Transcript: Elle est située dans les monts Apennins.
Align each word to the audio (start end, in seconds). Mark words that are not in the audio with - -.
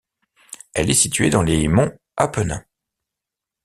Elle 0.73 0.89
est 0.89 0.95
située 0.95 1.29
dans 1.29 1.43
les 1.43 1.67
monts 1.67 1.95
Apennins. 2.17 2.65